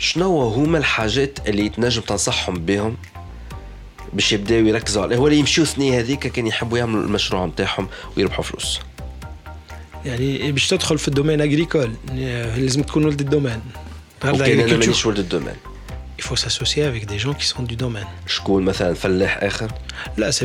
[0.00, 2.96] شنو هما الحاجات اللي تنجم تنصحهم بهم
[4.12, 8.80] باش يبداو يركزوا عليه؟ ولا يمشيو ثنية هذيك كان يحبوا يعملوا المشروع نتاعهم ويربحوا فلوس.
[10.04, 11.92] يعني باش تدخل في الدومين اغريكول
[12.56, 13.60] لازم تكون ولد الدومين.
[14.22, 14.76] هذا وكان أنا.
[14.76, 15.54] مانيش ولد الدومين.
[16.20, 18.06] Il faut s'associer avec des gens qui sont du domaine.
[18.26, 19.68] شكون مثلا؟ فلاح آخر؟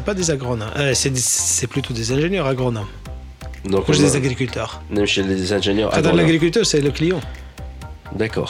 [0.08, 2.90] pas des agronomes, euh, c'est des- c'est plutôt des ingénieurs agronomes,
[3.66, 4.70] دونك plus des agriculteurs.
[4.92, 7.26] نمشي للانجينيور Quand l'agriculteur, c'est le client.
[8.16, 8.50] داكور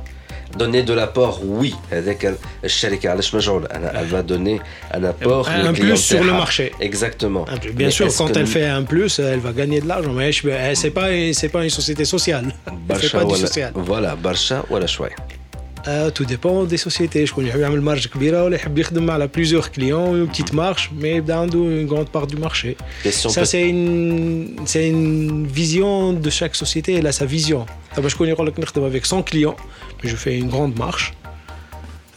[0.57, 1.75] donner de l'apport oui.
[1.91, 2.37] Avec elle
[4.07, 4.59] va donner
[4.91, 6.71] un apport un plus sur le marché.
[6.79, 7.45] Exactement.
[7.73, 10.91] Bien sûr quand elle fait un plus elle va gagner de l'argent mais eh, c'est
[10.91, 11.07] pas
[11.51, 12.53] pas une société sociale.
[13.01, 13.71] C'est pas du social.
[13.75, 14.87] voilà barcha ou la
[15.87, 17.25] euh, tout dépend des sociétés.
[17.25, 21.85] Je connais une marge kbira, on a plusieurs clients, une petite marge, mais dans une
[21.85, 22.77] grande part du marché.
[23.09, 27.65] Ça, c'est une, une vision de chaque société, elle a sa vision.
[27.97, 28.35] Je connais
[28.85, 29.55] avec 100 clients,
[30.04, 31.12] je fais une grande marche.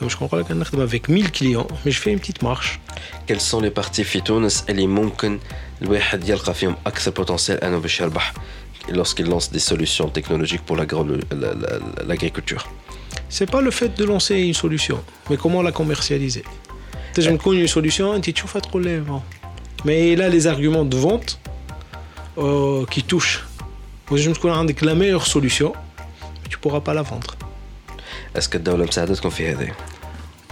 [0.02, 2.80] طب شكون يقول لك نخدم avec 1000 clients, mais je fais une petite marche.
[3.28, 5.39] quels sont les parties في تونس اللي ممكن
[5.82, 8.34] الواحد يلقى فيهم اكثر بوتنسيال انه باش يربح
[8.89, 12.63] lorsqu'il lance des solutions technologiques pour l'agro- la- la- l'agriculture
[13.38, 14.97] C'est pas le fait de lancer une solution,
[15.30, 16.43] mais comment la commercialiser.
[17.13, 19.21] تنجم تكون une solution انت تشوفها تقول لي bon.
[19.86, 21.38] Mais là les arguments de vente
[22.38, 23.39] euh, qui touchent.
[24.10, 25.71] تنجم تكون عندك la meilleure solution,
[26.43, 27.36] mais tu pourras pas la vendre.
[28.38, 29.67] اسكو الدوله مساعدتكم في هذا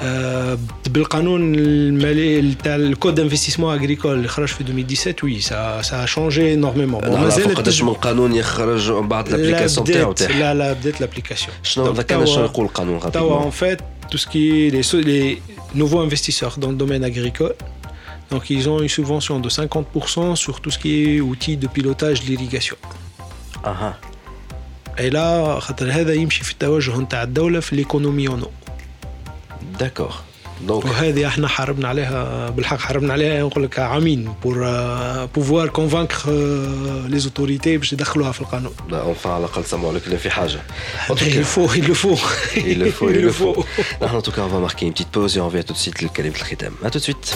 [0.02, 0.58] آه،
[0.89, 7.10] بالقانون المالي تاع الكود انفستيسمون اغريكول اللي خرج في 2017 وي سا سا شونجي انورميمون
[7.12, 11.50] نعرفوا قداش من قانون يخرج من بعد الابليكاسيون تاعو تاعها لا لا بدات l'application.
[11.63, 13.80] شنو Donc, ذكرنا توا- شنو يقول القانون توا rapidement en fait
[14.12, 15.41] tout ce qui est les, so- les
[15.76, 17.56] nouveaux investisseurs dans le domaine agricole
[18.32, 22.17] donc ils ont une subvention de 50% sur tout ce qui est outils de pilotage
[22.23, 22.78] de l'irrigation
[23.65, 24.20] اها Et
[24.98, 28.50] إلى خاطر هذا يمشي في التوجه نتاع الدولة في ليكونوميونو
[29.78, 30.12] داكور
[30.66, 34.66] دونك وهذه إحنا حاربنا عليها بالحق حاربنا عليها نقول لك عامين بور
[35.26, 36.12] بوفوار كونفانك
[37.09, 38.72] لي زوتوريتي باش يدخلوها في القانون.
[38.88, 40.61] لا اونفا على الأقل سمعوا لك لا في حاجة.
[41.22, 42.16] يلفو يلفو
[42.57, 43.64] يلفو يلفو
[44.02, 47.31] نحن توكا فا ماركي بتيت بوز اون فيا تو سيت لكلمه الختام ا تو سويت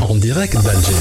[0.00, 0.94] اون ديريكت بالجي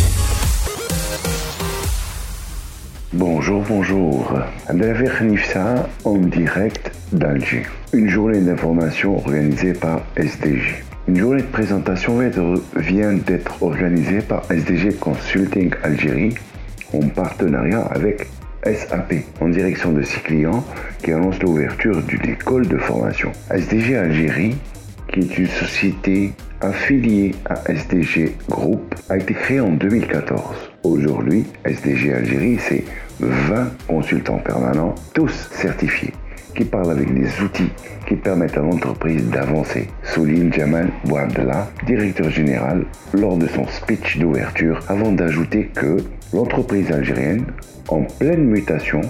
[3.13, 4.39] Bonjour, bonjour.
[4.69, 7.63] Abdelhafer Nifsa en direct d'Alger.
[7.91, 10.81] Une journée d'information organisée par SDG.
[11.09, 12.19] Une journée de présentation
[12.77, 16.35] vient d'être organisée par SDG Consulting Algérie
[16.93, 18.27] en partenariat avec
[18.63, 20.63] SAP en direction de ses clients
[21.03, 23.33] qui annonce l'ouverture d'une école de formation.
[23.53, 24.55] SDG Algérie,
[25.11, 30.70] qui est une société affiliée à SDG Group, a été créée en 2014.
[30.83, 32.83] Aujourd'hui, SDG Algérie, c'est
[33.19, 36.13] 20 consultants permanents, tous certifiés,
[36.55, 37.69] qui parlent avec des outils
[38.07, 39.87] qui permettent à l'entreprise d'avancer.
[40.03, 45.97] Souligne Jamal Bouabdallah, directeur général, lors de son speech d'ouverture, avant d'ajouter que
[46.33, 47.45] l'entreprise algérienne,
[47.87, 49.01] en pleine mutation,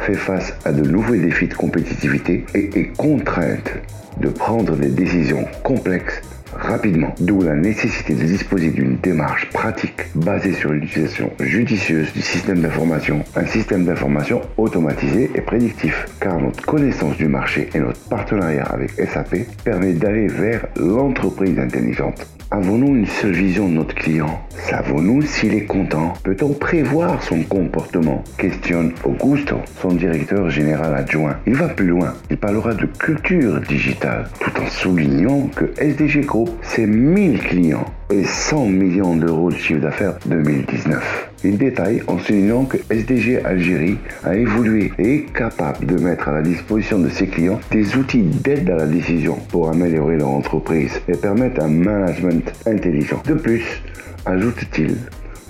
[0.00, 3.72] fait face à de nouveaux défis de compétitivité et est contrainte
[4.20, 6.20] de prendre des décisions complexes
[6.58, 12.60] rapidement, d'où la nécessité de disposer d'une démarche pratique basée sur l'utilisation judicieuse du système
[12.60, 18.64] d'information, un système d'information automatisé et prédictif, car notre connaissance du marché et notre partenariat
[18.64, 22.26] avec SAP permet d'aller vers l'entreprise intelligente.
[22.50, 24.40] Avons-nous une seule vision de notre client?
[24.56, 26.14] Savons-nous s'il est content?
[26.24, 28.24] Peut-on prévoir son comportement?
[28.38, 31.36] Questionne Augusto, son directeur général adjoint.
[31.46, 32.14] Il va plus loin.
[32.30, 38.24] Il parlera de culture digitale, tout en soulignant que SDG Group, c'est 1000 clients et
[38.24, 41.30] 100 millions d'euros de chiffre d'affaires 2019.
[41.44, 46.32] Il détaille en soulignant que SDG Algérie a évolué et est capable de mettre à
[46.32, 51.00] la disposition de ses clients des outils d'aide à la décision pour améliorer leur entreprise
[51.08, 53.22] et permettre un management intelligent.
[53.26, 53.82] De plus,
[54.26, 54.96] ajoute-t-il,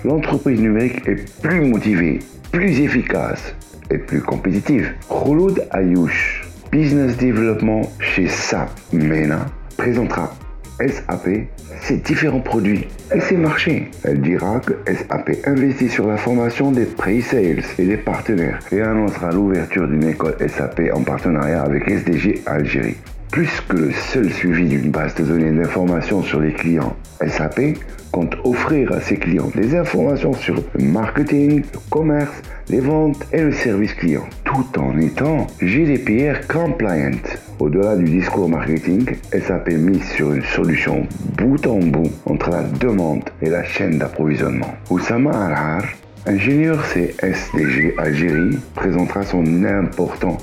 [0.05, 2.19] l'entreprise numérique est plus motivée,
[2.51, 3.55] plus efficace
[3.89, 4.91] et plus compétitive.
[5.07, 9.45] Khouloud Ayouch, Business Development chez SAP MENA,
[9.77, 10.31] présentera
[10.79, 11.47] SAP
[11.81, 13.89] ses différents produits et ses marchés.
[14.03, 19.31] Elle dira que SAP investit sur la formation des pre-sales et des partenaires et annoncera
[19.31, 22.97] l'ouverture d'une école SAP en partenariat avec SDG Algérie.
[23.31, 26.95] Plus que le seul suivi d'une base de données d'informations sur les clients,
[27.27, 27.77] SAP
[28.11, 33.41] compte offrir à ses clients des informations sur le marketing, le commerce, les ventes et
[33.41, 37.17] le service client, tout en étant GDPR compliant.
[37.59, 43.23] Au-delà du discours marketing, SAP mise sur une solution bout en bout entre la demande
[43.41, 44.73] et la chaîne d'approvisionnement.
[44.89, 45.83] Oussama Alhar,
[46.25, 50.37] ingénieur CSDG Algérie, présentera son important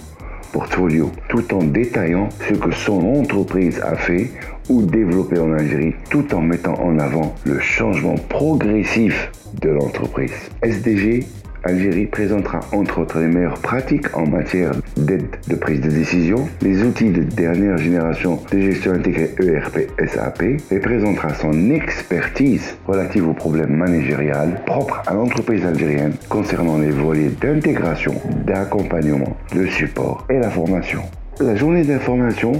[0.52, 4.30] portfolio tout en détaillant ce que son entreprise a fait
[4.68, 10.32] ou développé en Algérie tout en mettant en avant le changement progressif de l'entreprise.
[10.62, 11.26] SDG
[11.66, 16.84] Algérie présentera entre autres les meilleures pratiques en matière d'aide de prise de décision, les
[16.84, 23.34] outils de dernière génération de gestion intégrée ERP SAP et présentera son expertise relative aux
[23.34, 28.14] problèmes managériels propres à l'entreprise algérienne concernant les volets d'intégration,
[28.46, 31.02] d'accompagnement, de support et la formation.
[31.40, 32.52] La journée d'information,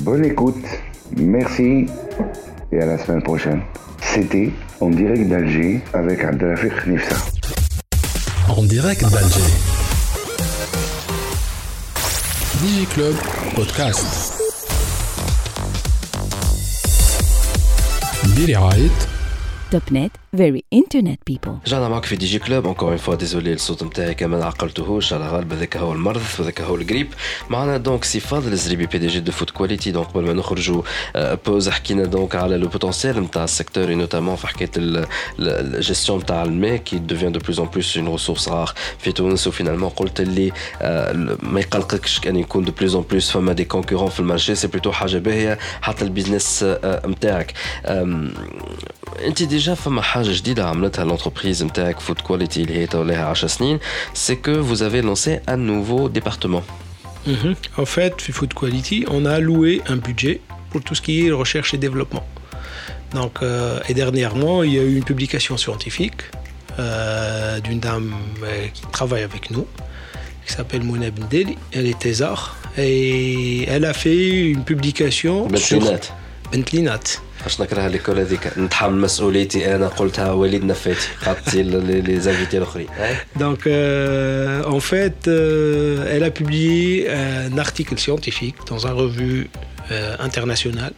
[0.00, 0.66] bonne écoute,
[1.16, 1.86] merci
[2.72, 3.60] et à la semaine prochaine.
[4.00, 4.50] C'était
[4.80, 7.14] en direct d'Alger avec Abdelafik Nifsa
[8.51, 9.51] En direct d'Alger.
[12.61, 13.15] DigiClub
[13.55, 14.05] Podcast.
[18.37, 18.89] برعاية
[19.71, 23.53] توب نت very internet people رجعنا معك في دي جي كلوب انكور اون فوا ديزولي
[23.53, 27.07] الصوت نتاعي كمان عقلتهوش على غالب هذاك هو المرض وهذاك هو الجريب
[27.49, 30.81] معنا دونك سي فاضل الزريبي بي دي جي دو فوت كواليتي دونك قبل ما نخرجوا
[31.15, 34.71] بوز حكينا دونك على لو بوتونسيال نتاع السيكتور اي نوتامون في حكايه
[35.39, 39.89] الجيستيون نتاع الماء كي دوفيان دو بلوز ان بلوس اون ريسورس رار في تونس وفينالمون
[39.89, 40.51] قلت اللي
[41.43, 44.91] ما يقلقكش كان يكون دو بلوز ان بلوس فما دي كونكورون في المارشي سي بلوتو
[44.91, 47.53] حاجه باهيه حتى البيزنس نتاعك
[49.25, 53.79] انت ديجا فما حاجه جديده عملتها l'entreprise نتاعك فود كواليتي اللي هي لها 10 سنين
[54.13, 56.63] سي كو vous avez lancé un nouveau département
[57.27, 57.55] Mhm.
[57.77, 60.39] En fait, chez Food Quality, on a alloué un budget
[60.69, 62.25] pour tout ce qui est recherche et développement.
[63.13, 66.21] Donc, euh, et dernièrement, il y a eu une publication scientifique
[66.79, 68.13] euh, d'une dame
[68.43, 69.67] euh, qui travaille avec nous,
[70.45, 71.57] qui s'appelle Mouna Bendeli.
[71.73, 75.81] Elle est thésard et elle a fait une publication sur
[76.51, 77.09] بالبنات
[77.45, 82.19] بنت لي نات باش نكره ليكول هذيك نتحمل مسؤوليتي انا قلتها وليد نفاتي خاطتي لي
[82.19, 82.87] زانفيتي الاخرين
[83.39, 89.49] Donc, euh, en fait, euh, elle a publié un article scientifique dans une revue
[89.91, 90.93] euh, internationale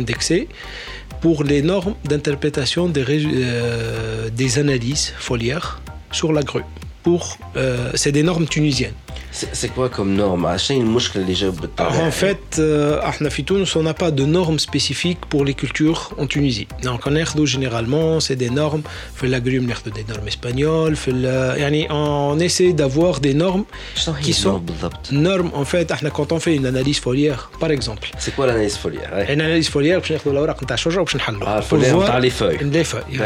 [0.00, 0.48] indexée
[1.22, 5.68] pour les normes d'interprétation des, résu- euh, des analyses foliaires
[6.18, 6.66] sur la grue.
[7.06, 7.22] Pour,
[7.56, 8.98] euh, c'est des normes tunisiennes.
[9.53, 10.45] C'est quoi comme norme?
[10.45, 16.27] En fait, euh, à Tunis, on n'a pas de normes spécifiques pour les cultures en
[16.27, 16.67] Tunisie.
[16.83, 18.81] Donc, on a généralement, c'est des normes.
[19.15, 20.95] Fait l'agrume, on des normes espagnoles.
[21.89, 23.65] On essaie d'avoir des normes
[24.21, 24.61] qui sont
[25.11, 25.51] normes.
[25.53, 28.11] En fait, quand on fait une analyse foliaire, par exemple.
[28.17, 29.11] C'est quoi l'analyse foliaire?
[29.29, 30.47] Une analyse foliaire, on va
[31.45, 32.57] ah, pour voir les feuilles.
[32.61, 33.19] Les feuilles,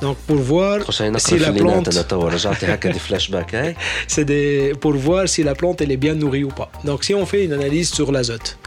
[0.00, 0.78] Donc, pour voir
[1.18, 1.90] si la plante.
[4.06, 4.72] C'est.
[4.80, 6.70] Pour voir si la plante elle est bien nourrie ou pas.
[6.84, 8.58] Donc si on fait une analyse sur l'azote,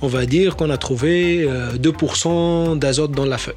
[0.00, 3.54] on va dire qu'on a trouvé euh, 2% d'azote dans la feuille.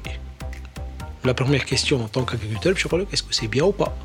[1.24, 3.96] La première question en tant qu'agriculteur, je sais est-ce que c'est bien ou pas?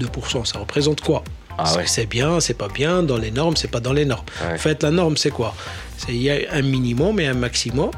[0.00, 1.22] 2%, ça représente quoi?
[1.58, 1.84] Ah ouais.
[1.86, 4.24] c'est bien, c'est pas bien, dans les normes, c'est pas dans les normes?
[4.42, 4.54] Ouais.
[4.54, 5.54] En fait, la norme, c'est quoi?
[5.98, 7.90] C'est il y a un minimum et un maximum.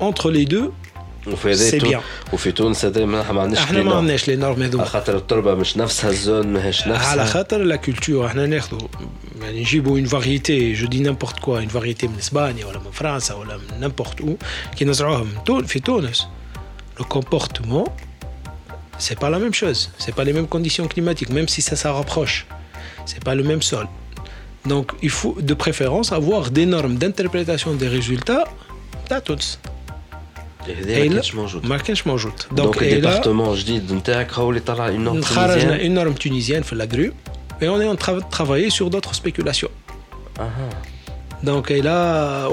[0.00, 0.70] Entre les deux,
[1.27, 2.01] وفي هذا سي تو- بيان.
[2.33, 3.97] وفي تونس هذا ما ما عندناش احنا ما لي نورم.
[3.97, 4.85] عندناش les normes هذوما.
[4.85, 8.79] خاطر التربه مش نفسها الزون ماهيش على نفسها خاطر لا كولتور احنا ناخذوا
[9.41, 13.33] يعني نجيبوا اون فاريتي جو دي نيمبورت كوا اون فاريتي من اسبانيا ولا من فرنسا
[13.33, 14.37] ولا من نيمبورت او
[14.77, 16.27] كي نزرعوها من تون في تونس
[16.99, 17.85] لو كومبورتمون
[19.07, 21.87] c'est pas la même chose c'est pas les mêmes conditions climatiques même si ça se
[21.99, 22.35] rapproche
[23.09, 23.87] c'est pas le même sol
[24.73, 28.45] donc il faut de préférence avoir des normes d'interprétation des résultats
[29.09, 29.59] تاع تونس
[30.67, 31.13] هذا إيه ما لا.
[31.15, 35.03] كانش موجود ما كانش موجود دونك et là- الديبارتمون جديد نتاعك هو اللي طلع اون
[35.03, 37.11] نورم خرجنا تونيزيان une norme tunisienne في l'agru
[37.61, 39.69] et on est en train de travailler sur d'autres spéculations
[40.39, 40.69] اها
[41.43, 41.99] Donc et là,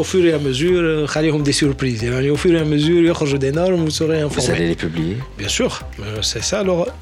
[0.00, 2.02] au fur et à mesure, خليهم des surprises.
[2.02, 4.56] يعني au fur et à mesure, يخرجوا des normes, vous serez Vous informés.
[4.56, 6.92] allez les publier Bien sûr, mais c'est ça le rôle.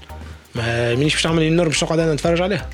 [0.55, 2.69] ما مانيش باش تعمل une norme باش نقعد انا نتفرج عليها.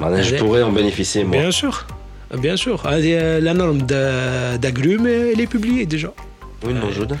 [0.00, 0.38] معناها je Allez.
[0.40, 1.86] pourrais en bénéficier moi Bien sûr.
[2.34, 2.86] Bien sûr.
[2.86, 6.10] هذه la norme de- d'agrumes, elle est publiée déjà.
[6.64, 7.16] وين موجوده؟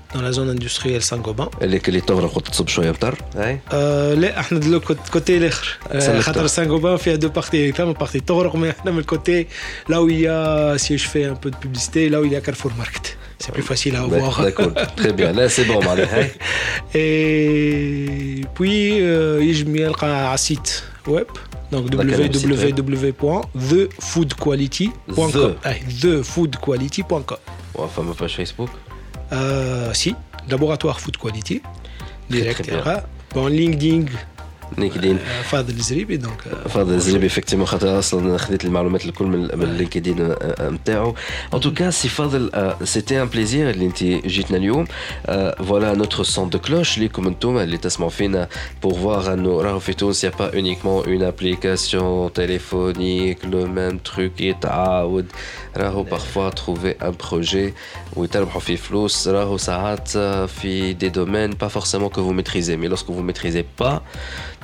[0.14, 1.48] dans la zone industrielle Saint-Gobain.
[1.62, 3.74] اللي اللي تغرق وتصب شويه مطر هاي Euh,
[4.18, 4.80] لا احنا دلو
[5.12, 6.20] كوتي الاخر آه، سلكتها.
[6.20, 9.46] خاطر سان فيها دو بارتي فما بارتي تغرق mais احنا من الكوتي
[9.90, 12.32] là où il y a si je fais un peu de publicité là où il
[12.32, 15.84] y a Carrefour Market c'est plus facile à voir داكور تري بيان لا سي بون
[15.86, 16.30] معناها هاي
[16.94, 21.26] et puis euh, يجم يلقى على السيت ويب
[21.72, 22.78] donc D'accord, site web.
[22.78, 25.54] www.thefoodquality.com The.
[25.64, 27.36] Ah, thefoodquality.com
[27.96, 28.70] فما باج فيسبوك
[29.31, 30.15] Euh, si,
[30.49, 31.61] laboratoire Food Quality.
[32.29, 32.63] Direct.
[32.63, 33.03] très bien.
[33.33, 34.05] Bon, LinkedIn,
[34.78, 36.46] لينكدين euh, Fadel Zribi, donc.
[36.46, 41.14] euh, فاضل الزريبي افكتيمون خاطر اصلا خذيت المعلومات الكل من من اللينكدين نتاعو
[41.54, 44.86] ان توكا سي فاضل سيتي ان بليزير اللي انت جيتنا اليوم
[45.68, 48.48] فوالا نوتر سون دو كلوش ليكم انتم اللي تسمعوا فينا
[48.82, 54.40] بور فوار انه راهو في تونس يا با اونيكمون اون ابليكاسيون تيليفونيك لو ميم تروك
[54.40, 55.26] يتعاود
[55.76, 57.74] راهو بارفوا تروفي ان بروجي
[58.16, 60.08] ويتربحوا فيه فلوس راهو ساعات
[60.48, 64.02] في دي دومين با فورسيمون que vous maîtrisez mais lorsque vous maîtrisez pas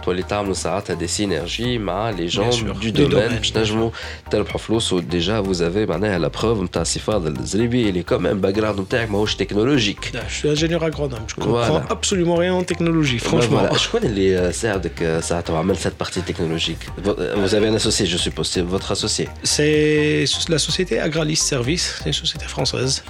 [0.07, 3.55] تولي تعملوا ساعات des synergies مع les gens sûr, du du domaine domaine, باش bien
[3.55, 3.91] تنجموا
[4.31, 8.55] تربحوا فلوس وديجا vous avez معناها la preuve نتاع سي فاضل الزريبي اللي كوم باك
[8.55, 11.85] جراوند نتاعك ماهوش تكنولوجيك Je suis ingénieur agronome, je comprends Voilà.
[11.97, 13.63] absolument rien en technologie, franchement.
[13.69, 13.77] Voilà.
[13.77, 17.05] شكون اللي ساعدك ساعات وعمل cette partie technologique
[17.45, 22.07] vous avez un associé je suppose c'est votre associé C'est la société Agralis Service, c'est
[22.15, 23.03] une société française.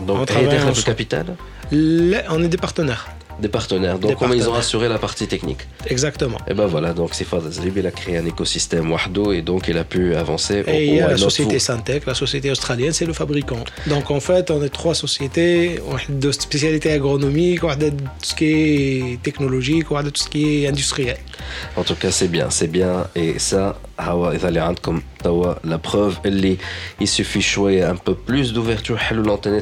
[0.00, 0.88] On donc travaille هي داخله في ensemble.
[0.88, 1.34] الكابيتال
[1.72, 3.04] Là, on est des partenaires,
[3.39, 3.99] des partenaires.
[3.99, 5.67] Donc, ils ont assuré la partie technique.
[5.87, 6.37] Exactement.
[6.47, 9.77] Et ben voilà, donc Sifad Zrib, il a créé un écosystème Wahdo et donc il
[9.77, 10.63] a pu avancer.
[10.67, 13.63] Et il y a la société Syntec, la société australienne, c'est le fabricant.
[13.87, 15.79] Donc, en fait, on est trois sociétés,
[16.09, 20.23] de spécialités agronomiques, on a de tout ce qui est technologique, on a de tout
[20.23, 21.17] ce qui est industriel.
[21.75, 23.07] En tout cas, c'est bien, c'est bien.
[23.15, 23.77] Et ça,
[24.81, 25.01] comme
[25.63, 26.19] la preuve,
[26.99, 28.99] il suffit de un peu plus d'ouverture.
[29.11, 29.55] l'antenne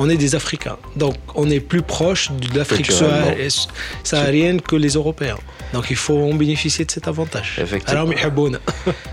[0.00, 0.78] on est des Africains.
[0.96, 2.90] Donc on est plus proche de l'Afrique
[4.02, 5.36] saharienne que les Européens.
[5.74, 7.58] Donc il faut en bénéficier de cet avantage.
[7.60, 8.06] Effectivement.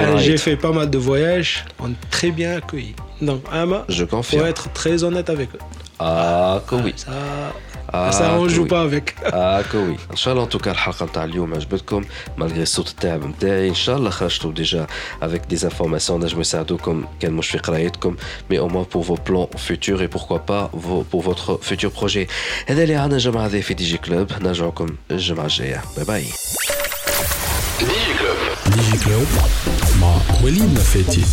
[0.00, 2.96] Ah, j'ai fait pas mal de voyages, on est très bien accueillis.
[3.21, 4.45] Donc Ama, Je faut confirme.
[4.53, 5.59] être très honnête avec eux.
[6.01, 7.09] اه كوي Ça,
[7.93, 8.69] آه ça on joue كوي.
[8.69, 9.23] pas avec.
[9.33, 12.03] اه كوي ان شاء الله توكا الحلقه نتاع اليوم عجبتكم
[12.37, 14.87] مالغري الصوت التعب نتاعي ان شاء الله خرجتوا ديجا
[15.21, 18.15] افيك دي انفورماسيون نجموا يساعدوكم كان مش في قرايتكم
[18.49, 20.65] مي او موان بور فو بلان فيتور اي بوركوا با
[21.11, 22.27] بور فوتر فيتور بروجي
[22.67, 26.25] هذا اللي عندنا الجمعه هذه في دي جي كلوب نرجعكم الجمعه الجايه باي باي
[28.75, 29.27] ديجي كلوب
[30.01, 31.23] مع وليد نفاتي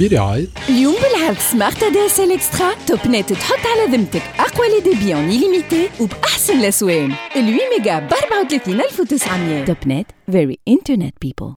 [0.00, 4.80] برعاية اليوم بالعرض سمارت ادي اس ال اكسترا توب نت تحط على ذمتك أقوى لي
[4.94, 7.10] ديبي اون ليميتي وبأحسن الأسوان.
[7.10, 11.52] ال 8 ميجا ب 34900 توب نت فيري انترنت بيبل